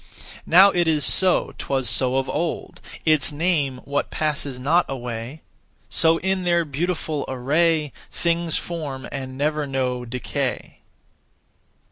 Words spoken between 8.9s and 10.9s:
and never know decay.